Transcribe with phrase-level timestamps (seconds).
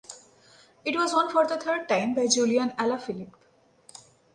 [0.83, 3.33] It was won for the third time by Julian Alaphilippe.